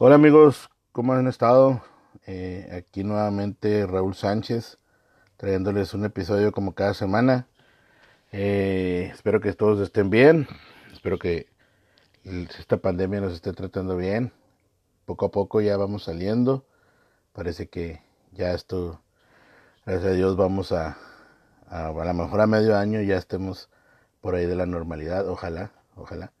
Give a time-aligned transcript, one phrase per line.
[0.00, 1.82] Hola amigos, ¿cómo han estado?
[2.26, 4.78] Eh, aquí nuevamente Raúl Sánchez,
[5.36, 7.46] trayéndoles un episodio como cada semana.
[8.32, 10.46] Eh, espero que todos estén bien,
[10.92, 11.48] espero que
[12.24, 14.32] esta pandemia nos esté tratando bien.
[15.04, 16.64] Poco a poco ya vamos saliendo.
[17.34, 18.00] Parece que
[18.32, 19.02] ya esto,
[19.84, 20.96] gracias a Dios, vamos a,
[21.70, 23.70] a, a lo mejor a medio año ya estemos
[24.20, 25.28] por ahí de la normalidad.
[25.28, 26.32] Ojalá, ojalá.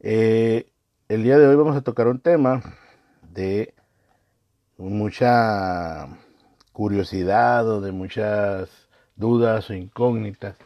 [0.00, 0.70] Eh,
[1.08, 2.62] el día de hoy vamos a tocar un tema
[3.22, 3.74] de
[4.78, 6.08] mucha
[6.72, 8.70] curiosidad o de muchas
[9.16, 10.56] dudas o incógnitas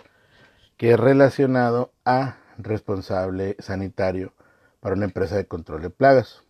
[0.77, 4.33] que es relacionado a responsable sanitario
[4.81, 6.43] para una empresa de control de plagas.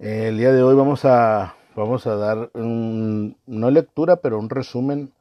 [0.00, 5.12] El día de hoy vamos a, vamos a dar no lectura, pero un resumen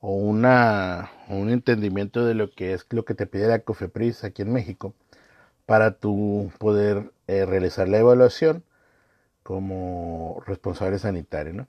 [0.00, 4.42] o una, un entendimiento de lo que es lo que te pide la COFEPRIS aquí
[4.42, 4.94] en México
[5.66, 8.64] para tu poder eh, realizar la evaluación
[9.42, 11.54] como responsable sanitario.
[11.54, 11.68] ¿no?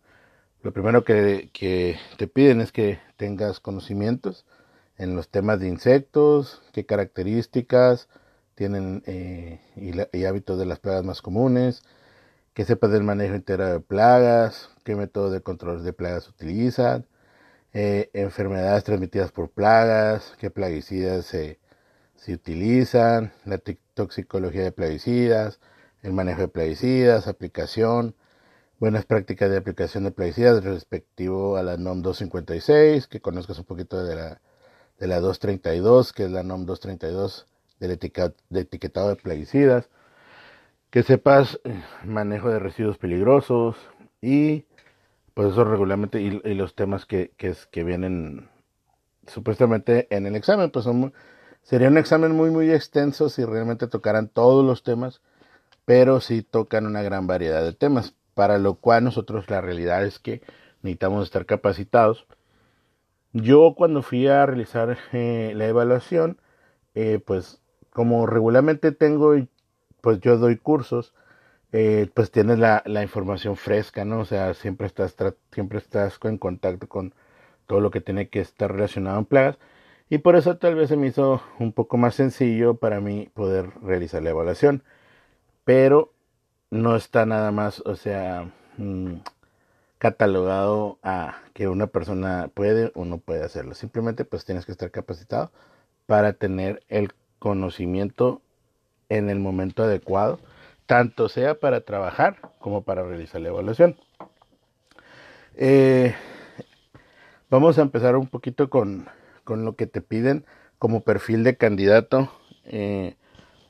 [0.64, 4.46] Lo primero que, que, te piden es que tengas conocimientos
[4.98, 8.10] en los temas de insectos, qué características
[8.56, 11.84] tienen eh, y, hábitos de las plagas más comunes,
[12.54, 17.06] que sepas del manejo integral de plagas, qué método de control de plagas utilizan,
[17.74, 21.60] eh, enfermedades transmitidas por plagas, qué plaguicidas se,
[22.16, 23.60] se utilizan, la
[23.94, 25.60] toxicología de plaguicidas,
[26.02, 28.16] el manejo de plaguicidas, aplicación,
[28.80, 34.04] buenas prácticas de aplicación de plaguicidas respectivo a la NOM 256, que conozcas un poquito
[34.04, 34.42] de la,
[35.00, 37.48] de la 232, que es la NOM 232
[37.80, 37.98] del
[38.50, 39.90] de etiquetado de plaguicidas,
[40.90, 43.78] que sepas eh, manejo de residuos peligrosos
[44.22, 44.66] y
[45.40, 48.50] pues eso regularmente y, los temas que, que, vienen
[49.26, 50.86] supuestamente en el examen, pues
[51.64, 55.22] Sería un examen muy, muy extenso si realmente tocaran todos los temas,
[55.86, 60.20] pero sí tocan una gran variedad de temas, para lo cual nosotros la realidad es
[60.20, 60.42] que
[60.82, 62.28] necesitamos estar capacitados.
[63.32, 66.38] Yo cuando fui a realizar eh, la evaluación,
[66.96, 67.62] eh, pues
[67.92, 69.36] como regularmente tengo,
[70.02, 71.14] pues yo doy cursos,
[71.72, 74.20] eh, pues tienes la, la, información fresca, ¿no?
[74.22, 75.16] O sea, siempre estás,
[75.52, 77.14] siempre estás en contacto con
[77.68, 79.60] todo lo que tiene que estar relacionado en plagas.
[80.10, 83.72] Y por eso tal vez se me hizo un poco más sencillo para mí poder
[83.84, 84.84] realizar la evaluación.
[85.66, 86.14] Pero
[86.72, 89.18] no está nada más, o sea, mmm,
[90.00, 93.76] catalogado a que una persona puede o no puede hacerlo.
[93.76, 95.52] Simplemente pues tienes que estar capacitado
[96.08, 98.42] para tener el conocimiento
[99.10, 100.40] en el momento adecuado,
[100.90, 103.96] tanto sea para trabajar como para realizar la evaluación.
[105.54, 106.16] Eh,
[107.52, 109.08] vamos a empezar un poquito con
[109.44, 110.46] con lo que te piden
[110.80, 112.32] como perfil de candidato
[112.66, 113.16] eh,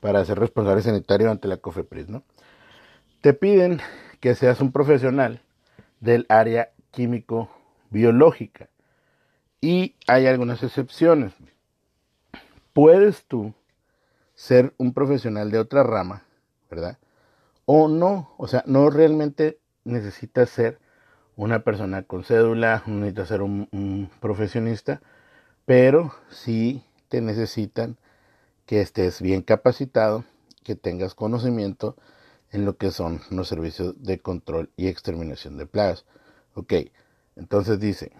[0.00, 2.22] para ser responsable sanitario ante la COFEPRIS, ¿no?
[3.20, 3.80] Te piden
[4.20, 5.42] que seas un profesional
[6.00, 8.70] del área químico-biológica
[9.60, 11.34] y hay algunas excepciones.
[12.72, 13.52] Puedes tú
[14.34, 16.24] ser un profesional de otra rama,
[16.70, 16.96] ¿verdad?
[17.72, 20.80] O no, o sea, no realmente necesitas ser
[21.36, 25.00] una persona con cédula, no necesitas ser un, un profesionista,
[25.66, 27.96] pero sí te necesitan
[28.66, 30.24] que estés bien capacitado,
[30.64, 31.94] que tengas conocimiento
[32.50, 36.06] en lo que son los servicios de control y exterminación de plagas.
[36.54, 36.72] Ok,
[37.36, 38.10] entonces dice,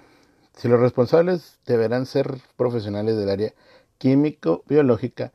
[0.56, 3.52] si los responsables deberán ser profesionales del área
[3.98, 5.32] químico-biológica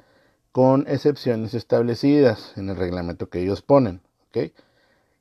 [0.54, 4.05] con excepciones establecidas en el reglamento que ellos ponen.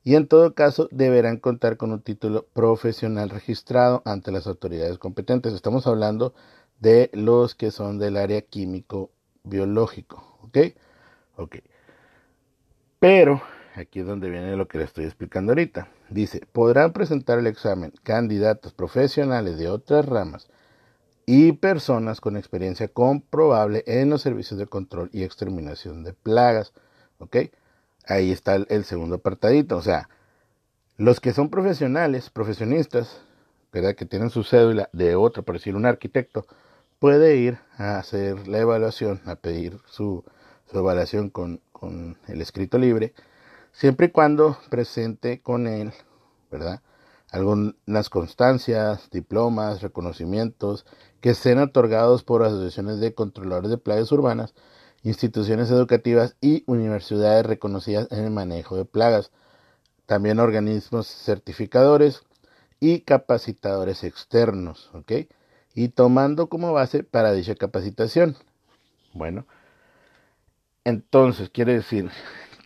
[0.02, 5.54] Y en todo caso deberán contar con un título profesional registrado ante las autoridades competentes.
[5.54, 6.34] Estamos hablando
[6.80, 9.10] de los que son del área químico
[9.44, 10.58] biológico, ¿ok?
[11.36, 11.56] Ok.
[12.98, 13.42] Pero
[13.76, 15.88] aquí es donde viene lo que le estoy explicando ahorita.
[16.10, 20.48] Dice, podrán presentar el examen candidatos profesionales de otras ramas
[21.26, 26.74] y personas con experiencia comprobable en los servicios de control y exterminación de plagas,
[27.18, 27.36] ¿ok?
[28.06, 30.09] Ahí está el, segundo apartadito, o sea,
[30.98, 33.21] los que son profesionales, profesionistas,
[33.72, 33.95] ¿verdad?
[33.95, 36.47] Que tienen su cédula de otro, por decir un arquitecto,
[36.98, 40.24] puede ir a hacer la evaluación, a pedir su,
[40.72, 41.60] evaluación con,
[42.28, 43.15] el escrito libre,
[43.72, 45.92] siempre y cuando presente con él,
[46.51, 46.80] ¿verdad?
[47.30, 50.86] Algunas constancias, diplomas, reconocimientos
[51.21, 54.54] que sean otorgados por asociaciones de controladores de plagas urbanas,
[55.04, 59.30] instituciones educativas y universidades reconocidas en el manejo de plagas,
[60.06, 62.24] también organismos certificadores,
[62.80, 65.12] y capacitadores externos, ¿ok?
[65.74, 68.36] y tomando como base para dicha capacitación.
[69.12, 69.47] Bueno,
[70.84, 72.10] entonces quiere decir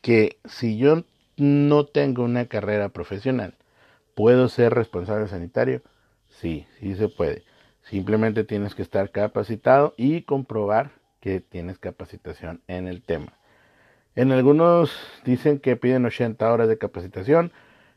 [0.02, 1.04] que si yo
[1.36, 3.54] no tengo una carrera profesional,
[4.14, 5.82] ¿puedo ser responsable sanitario?
[6.28, 7.44] Sí, sí se puede.
[7.82, 13.32] Simplemente tienes que estar capacitado y comprobar que tienes capacitación en el tema.
[14.14, 14.92] En algunos
[15.24, 17.52] dicen que piden 80 horas de capacitación,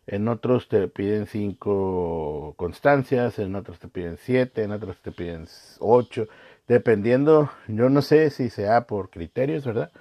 [0.07, 5.47] en otros te piden 5 constancias, en otros te piden 7, en otros te piden
[5.79, 6.27] 8,
[6.67, 9.91] dependiendo, yo no sé si sea por criterios, ¿verdad?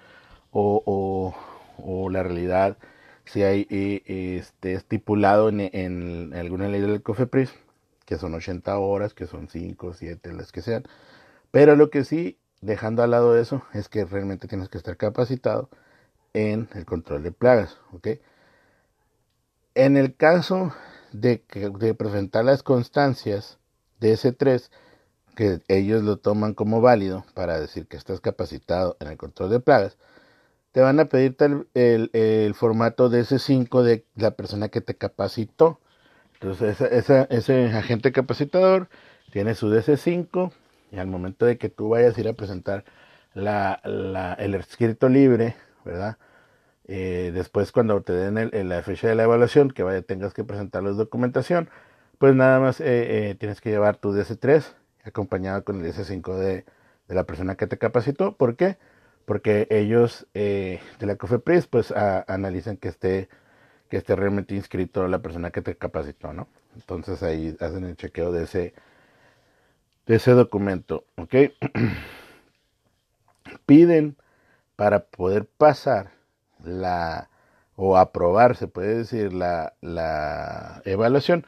[0.51, 1.35] O,
[2.11, 2.77] la realidad,
[3.25, 4.03] si hay eh,
[4.39, 7.55] este, estipulado en, en alguna ley del COFEPRIS
[8.11, 10.83] que son 80 horas, que son 5, 7, las que sean.
[11.53, 15.69] Pero lo que sí, dejando al lado eso, es que realmente tienes que estar capacitado
[16.33, 17.79] en el control de plagas.
[19.75, 20.73] En el caso
[21.13, 23.59] de, que, presentar las constancias
[23.99, 24.71] de ese 3,
[25.37, 29.61] que ellos lo toman como válido para decir que estás capacitado en el control de
[29.61, 29.97] plagas,
[30.73, 31.37] te van a pedir
[31.75, 35.81] el, el formato de ese 5 de la persona que te capacitó.
[36.35, 38.89] Entonces, ese agente capacitador
[39.33, 40.53] tiene su DC5
[40.91, 42.85] y al momento de que tú vayas a ir a presentar
[43.35, 45.55] el escrito libre,
[45.85, 46.19] ¿verdad?
[46.93, 50.83] Eh, después cuando te den la fecha de la evaluación, que vaya, tengas que presentar
[50.83, 51.71] la documentación,
[52.19, 54.65] pues nada más eh, eh, tienes que llevar tu DC3
[55.05, 56.65] acompañado con el DC5 de,
[57.09, 58.37] la persona que te capacitó.
[58.37, 58.79] ¿Por qué?
[59.25, 63.29] Porque ellos de la COFEPRIS pues analizan que esté
[64.17, 66.49] realmente inscrito la persona que te capacitó, ¿no?
[66.77, 68.75] Entonces ahí hacen el chequeo de ese,
[70.07, 71.35] de ese documento, ¿ok?
[73.67, 74.17] Piden
[74.77, 76.13] para poder pasar
[76.65, 77.31] la
[77.83, 81.47] o aprobar, se puede decir, la, la evaluación,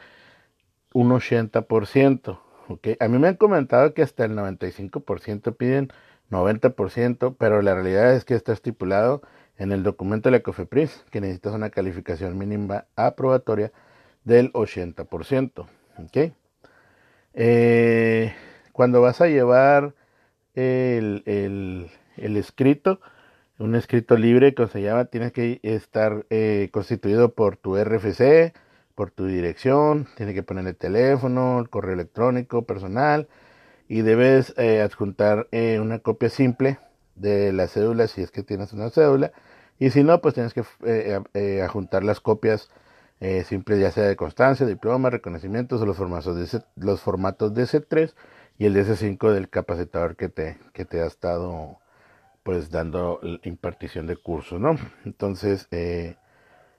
[0.94, 2.38] un 80%.
[2.68, 2.88] ¿ok?
[3.00, 5.92] A mí me han comentado que hasta el 95% piden
[6.30, 9.20] 90%, pero la realidad es que está estipulado
[9.58, 13.70] en el documento de la COFEPRIS que necesitas una calificación mínima aprobatoria
[14.24, 15.66] del 80%.
[15.98, 16.32] ¿okay?
[17.34, 18.34] Eh,
[18.72, 19.94] cuando vas a llevar
[20.54, 23.00] el, escrito,
[23.58, 28.52] un escrito libre que se llama, tienes que estar eh, constituido por tu RFC,
[28.94, 33.28] por tu dirección, tienes que poner el teléfono, el correo electrónico personal
[33.88, 35.48] y debes eh, adjuntar
[35.80, 36.78] una copia simple
[37.14, 39.32] de la cédula si es que tienes una cédula
[39.82, 42.70] y si no, pues tienes que eh, eh, adjuntar las copias
[43.22, 47.54] eh, simples, ya sea de constancia, diploma, reconocimientos o los formatos de ese, los formatos
[47.54, 48.14] de C3
[48.58, 51.78] y el de C5 del capacitador que te, que te ha estado
[52.42, 54.76] pues dando impartición de cursos, ¿no?
[55.04, 55.68] Entonces,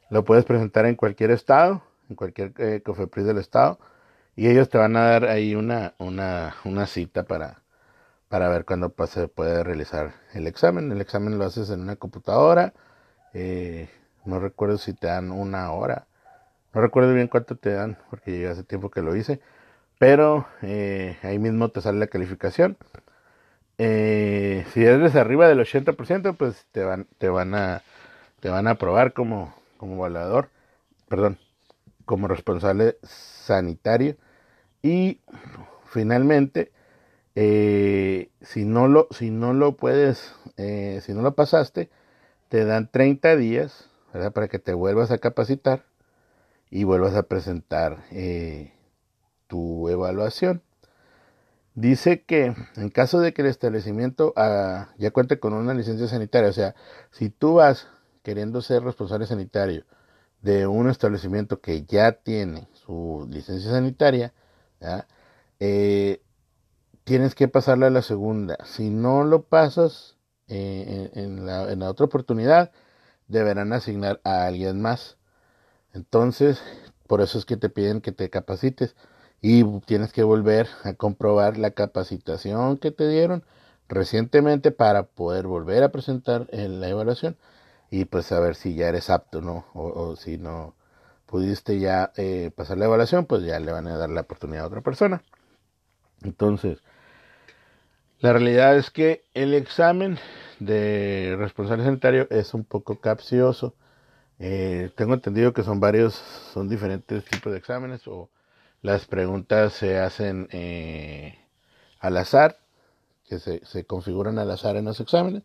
[0.09, 3.79] lo puedes presentar en cualquier estado, en cualquier COFEPRIS del estado,
[4.35, 7.63] y ellos te van a dar ahí una, una, una cita para,
[8.27, 10.91] para ver cuándo se puede realizar el examen.
[10.91, 12.73] El examen lo haces en una computadora
[13.33, 13.89] eh,
[14.25, 16.07] no recuerdo si te dan una hora.
[16.73, 19.39] No recuerdo bien cuánto te dan, porque ya hace tiempo que lo hice.
[19.99, 22.77] Pero eh, ahí mismo te sale la calificación.
[23.77, 27.81] Eh, si eres arriba del 80%, pues te van, te van a
[28.39, 30.49] te van a aprobar como, como evaluador,
[31.09, 31.39] perdón,
[32.05, 34.17] como responsable sanitario.
[34.83, 35.21] Y
[35.85, 36.71] finalmente,
[37.35, 41.89] si no lo, si no lo puedes, si no lo pasaste,
[42.49, 43.89] te dan 30 días
[44.33, 45.83] para que te vuelvas a capacitar
[46.73, 48.73] y vuelvas a presentar eh,
[49.45, 50.63] tu evaluación.
[51.75, 56.49] Dice que en caso de que el establecimiento ah, ya cuente con una licencia sanitaria,
[56.49, 56.73] o sea,
[57.11, 57.87] si tú vas
[58.23, 59.85] queriendo ser responsable sanitario
[60.41, 64.33] de un establecimiento que ya tiene su licencia sanitaria,
[65.59, 66.23] eh,
[67.03, 68.57] tienes que pasarle a la segunda.
[68.65, 72.71] Si no lo pasas, eh, en la otra oportunidad
[73.27, 75.17] deberán asignar a alguien más.
[75.93, 76.61] Entonces,
[77.07, 78.95] por eso es que te piden que te capacites
[79.41, 83.43] y tienes que volver a comprobar la capacitación que te dieron
[83.89, 87.37] recientemente para poder volver a presentar en la evaluación
[87.91, 90.75] y pues saber si ya eres apto no o, si no
[91.27, 94.67] pudiste ya eh, pasar la evaluación pues ya le van a dar la oportunidad a
[94.67, 95.21] otra persona
[96.23, 96.79] entonces
[98.23, 100.17] la realidad es que el examen
[100.61, 103.75] de responsable sanitario es un poco capcioso.
[104.45, 106.15] Eh, tengo entendido que son varios,
[106.53, 108.29] son diferentes tipos de exámenes o
[108.81, 111.39] las preguntas se hacen eh,
[112.01, 112.57] al azar,
[113.25, 115.43] que se, configuran al azar en los exámenes.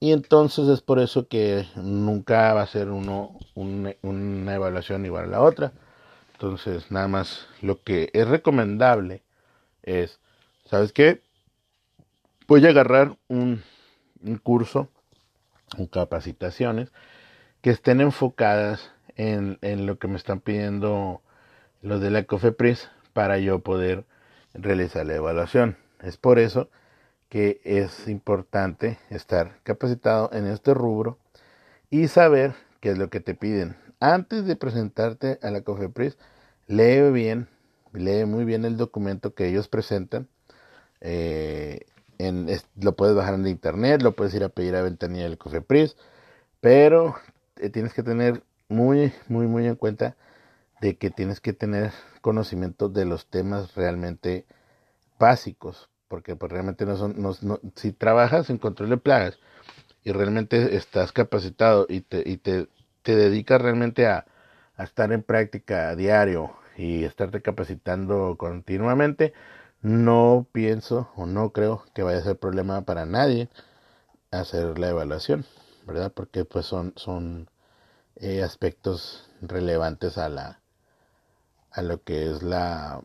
[0.00, 5.28] Y entonces es por eso que nunca va a ser uno una evaluación igual a
[5.28, 5.72] la otra.
[6.32, 9.22] Entonces, nada más lo que es recomendable
[9.84, 10.18] es
[10.64, 11.22] ¿sabes qué?
[12.48, 13.62] Voy a agarrar un,
[14.24, 14.88] un curso
[15.78, 16.90] o capacitaciones
[17.62, 21.22] que estén enfocadas en, en, lo que me están pidiendo
[21.80, 24.04] los de la COFEPRIS para yo poder
[24.52, 25.76] realizar la evaluación.
[26.02, 26.68] Es por eso
[27.28, 31.18] que es importante estar capacitado en este rubro
[31.88, 33.76] y saber qué es lo que te piden.
[34.00, 36.18] Antes de presentarte a la COFEPRIS,
[36.66, 37.48] lee bien,
[37.92, 40.28] lee muy bien el documento que ellos presentan.
[41.00, 41.86] Eh,
[42.80, 45.96] lo puedes bajar en internet, lo puedes ir a pedir a ventanilla del COFEPRIS,
[46.60, 47.14] pero
[47.70, 50.16] tienes que tener muy, muy, muy en cuenta
[50.80, 54.46] de que tienes que tener conocimiento de los temas realmente
[55.18, 57.34] básicos, porque pues, realmente no son, no,
[57.76, 59.38] si trabajas en control de plagas
[60.04, 62.68] y realmente estás capacitado y te, y te,
[63.02, 64.26] te dedicas realmente a,
[64.76, 69.32] a estar en práctica a diario y estarte capacitando continuamente,
[69.82, 73.48] no pienso o no creo que vaya a ser problema para nadie
[74.32, 75.44] hacer la evaluación,
[75.86, 76.12] ¿verdad?
[76.12, 77.48] Porque pues son, son
[78.22, 80.62] eh, aspectos relevantes a la
[81.72, 83.02] a lo que es la,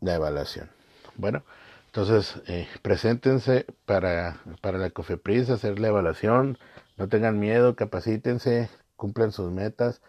[0.00, 0.70] la evaluación.
[1.16, 1.44] Bueno,
[1.86, 6.58] entonces eh, preséntense para, para la COFEPRIS, hacer la evaluación,
[6.96, 10.02] no tengan miedo, capacítense, cumplan sus metas,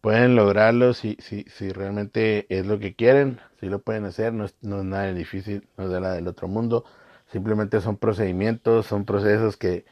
[0.00, 4.44] pueden lograrlo si, si, si realmente es lo que quieren, si lo pueden hacer, no
[4.44, 6.84] es, no es nada difícil, no es nada del otro mundo,
[7.32, 9.86] simplemente son procedimientos, son procesos que,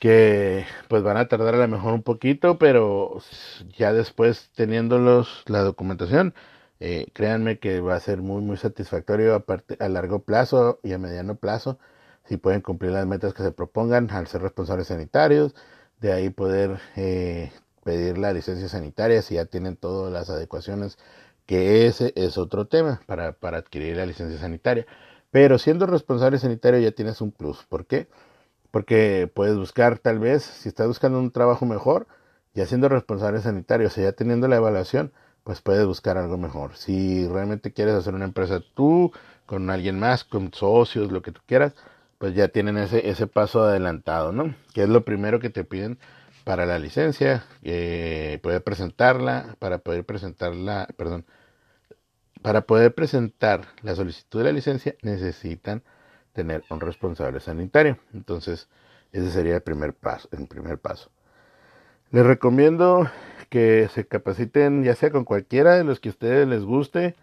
[0.00, 3.20] que pues van a tardar a lo mejor un poquito, pero
[3.76, 6.34] ya después teniéndolos la documentación,
[6.80, 10.98] eh, créanme que va a ser muy muy satisfactorio aparte a largo plazo y a
[10.98, 11.78] mediano plazo
[12.24, 15.54] si pueden cumplir las metas que se propongan al ser responsables sanitarios,
[16.00, 17.50] de ahí poder eh,
[17.84, 20.98] pedir la licencia sanitaria si ya tienen todas las adecuaciones,
[21.46, 24.86] que ese es otro tema para, para adquirir la licencia sanitaria.
[25.30, 27.64] Pero siendo responsable sanitario ya tienes un plus.
[27.66, 28.08] ¿Por qué?
[28.70, 32.06] Porque puedes buscar tal vez, si estás buscando un trabajo mejor,
[32.54, 35.12] ya siendo responsable sanitario, o sea, ya teniendo la evaluación,
[35.44, 36.76] pues puedes buscar algo mejor.
[36.76, 39.12] Si realmente quieres hacer una empresa tú,
[39.46, 41.74] con alguien más, con socios, lo que tú quieras,
[42.18, 44.54] pues ya tienen ese, ese paso adelantado, ¿no?
[44.74, 45.98] Que es lo primero que te piden
[46.44, 51.26] para la licencia, eh, poder presentarla, para poder presentarla, perdón,
[52.42, 55.82] para poder presentar la solicitud de la licencia necesitan
[56.32, 57.98] tener un responsable sanitario.
[58.14, 58.68] Entonces,
[59.12, 60.28] ese sería el primer paso.
[60.32, 61.10] El primer paso.
[62.10, 63.10] Les recomiendo
[63.48, 67.16] que se capaciten ya sea con cualquiera de los que a ustedes les guste.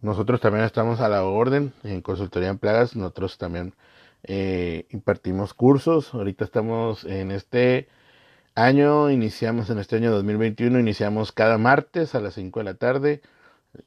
[0.00, 2.96] Nosotros también estamos a la orden en consultoría en plagas.
[2.96, 3.74] Nosotros también
[4.24, 6.14] eh, impartimos cursos.
[6.14, 7.88] Ahorita estamos en este
[8.54, 13.22] año, iniciamos en este año 2021, iniciamos cada martes a las 5 de la tarde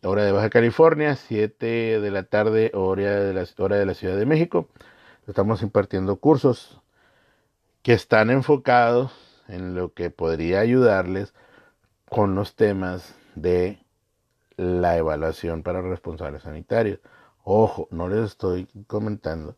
[0.04, 4.18] hora de Baja California, 7 de la tarde, hora de la, hora de la Ciudad
[4.18, 4.70] de México.
[5.28, 6.82] Estamos impartiendo cursos
[7.82, 9.12] que están enfocados
[9.48, 11.34] en lo que podría ayudarles
[12.10, 13.84] con los temas de
[14.58, 17.00] la evaluación para responsables sanitarios.
[17.44, 19.56] Ojo, no les estoy comentando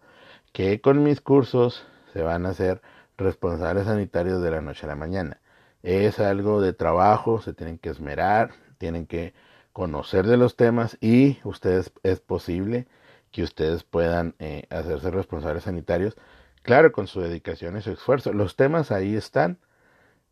[0.54, 2.82] que con mis cursos se van a hacer
[3.18, 5.42] responsables sanitarios de la noche a la mañana.
[5.82, 9.34] Es algo de trabajo, se tienen que esmerar, tienen que
[9.74, 12.88] conocer de los temas y ustedes es posible
[13.32, 16.16] que ustedes puedan eh, hacerse responsables sanitarios,
[16.62, 18.32] claro, con su dedicación y su esfuerzo.
[18.32, 19.58] Los temas ahí están,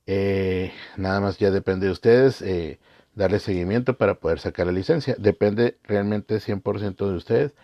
[0.06, 2.80] eh, nada más ya depende de ustedes eh,
[3.16, 5.16] darle seguimiento para poder sacar la licencia.
[5.18, 7.56] Depende realmente 100% de ustedes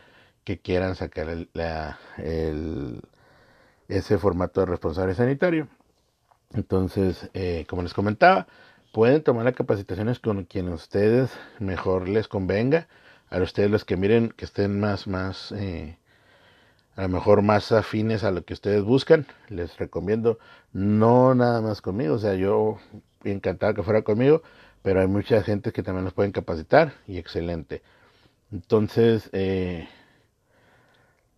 [0.43, 1.99] que quieran sacar la,
[3.87, 5.67] ese formato de responsable sanitario.
[6.53, 7.29] Entonces,
[7.67, 8.47] como les comentaba,
[8.91, 12.87] pueden tomar las capacitaciones con quien ustedes mejor les convenga.
[13.29, 15.97] A ustedes los que miren que estén más, más, eh,
[16.95, 20.39] a lo mejor más afines a lo que ustedes buscan, les recomiendo
[20.73, 22.15] no nada más conmigo.
[22.15, 22.77] O sea, yo
[23.23, 24.41] encantado que fuera conmigo,
[24.81, 27.81] pero hay mucha gente que también los pueden capacitar y excelente.
[28.51, 29.89] Entonces, eh,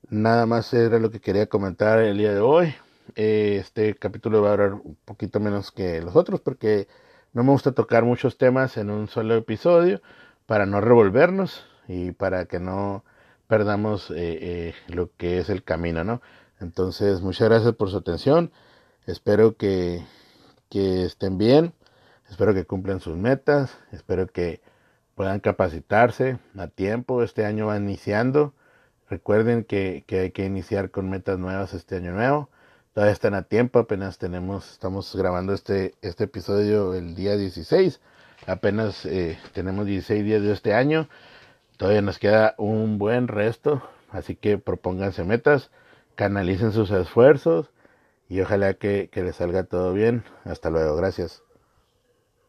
[0.09, 2.75] nada más era lo que quería comentar el día de hoy.
[3.15, 6.87] Eh, este capítulo va a durar un poquito menos que los otros porque
[7.33, 10.01] no me gusta tocar muchos temas en un solo episodio
[10.45, 13.03] para no revolvernos y para que no
[13.47, 16.21] perdamos eh, eh, lo que es el camino, ¿no?
[16.59, 18.51] Entonces, muchas gracias por su atención.
[19.05, 20.05] Espero que,
[20.69, 21.73] que estén bien.
[22.29, 23.77] Espero que cumplan sus metas.
[23.91, 24.61] Espero que
[25.15, 27.23] puedan capacitarse a tiempo.
[27.23, 28.53] Este año va iniciando.
[29.09, 32.49] Recuerden que, que hay que iniciar con metas nuevas este año nuevo.
[32.99, 38.01] Todavía están a tiempo, apenas tenemos, estamos grabando este, este episodio el día 16.
[38.45, 41.07] Apenas eh, tenemos 16 días de este año.
[41.77, 45.71] Todavía nos queda un buen resto Así que propónganse metas,
[46.15, 47.69] canalicen sus esfuerzos
[48.27, 50.25] y ojalá que, que les salga todo bien.
[50.43, 51.41] Hasta luego, gracias.